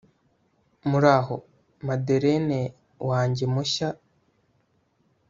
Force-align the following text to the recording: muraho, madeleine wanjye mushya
muraho, 0.89 1.35
madeleine 1.87 2.61
wanjye 3.09 3.45
mushya 3.53 3.89